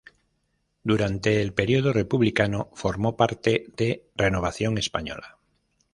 Durante 0.83 1.43
el 1.43 1.53
periodo 1.53 1.93
republicano 1.93 2.71
formó 2.73 3.15
parte 3.15 3.67
de 3.77 4.07
Renovación 4.15 4.79
Española. 4.79 5.37